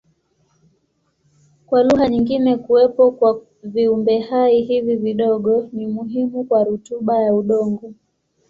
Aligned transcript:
Kwa 1.67 1.83
lugha 1.83 2.07
nyingine 2.09 2.57
kuwepo 2.57 3.11
kwa 3.11 3.41
viumbehai 3.63 4.61
hivi 4.61 4.95
vidogo 4.95 5.69
ni 5.71 5.85
muhimu 5.87 6.43
kwa 6.43 6.63
rutuba 6.63 7.17
ya 7.19 7.33
udongo. 7.35 7.93